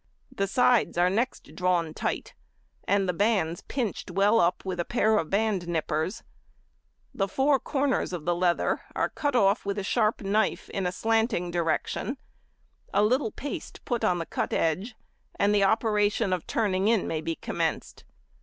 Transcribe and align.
The 0.35 0.47
sides 0.47 0.97
are 0.97 1.11
next 1.11 1.53
drawn 1.53 1.93
tight, 1.93 2.33
and 2.87 3.07
the 3.07 3.13
bands 3.13 3.61
pinched 3.61 4.09
well 4.09 4.39
up 4.39 4.65
with 4.65 4.79
a 4.79 4.83
pair 4.83 5.15
of 5.19 5.29
band 5.29 5.67
nippers. 5.67 6.23
The 7.13 7.27
four 7.27 7.59
corners 7.59 8.11
of 8.11 8.25
the 8.25 8.33
leather 8.33 8.77
|93| 8.93 8.93
are 8.95 9.09
cut 9.09 9.35
off 9.35 9.63
with 9.63 9.77
a 9.77 9.83
sharp 9.83 10.21
knife 10.21 10.71
in 10.71 10.87
a 10.87 10.91
slanting 10.91 11.51
direction, 11.51 12.17
a 12.91 13.03
little 13.03 13.29
paste 13.29 13.81
put 13.85 14.03
on 14.03 14.17
the 14.17 14.25
cut 14.25 14.53
edge, 14.53 14.95
and 15.37 15.53
the 15.53 15.63
operation 15.65 16.33
of 16.33 16.47
turning 16.47 16.87
in 16.87 17.07
may 17.07 17.21
be 17.21 17.35
commenced. 17.35 18.03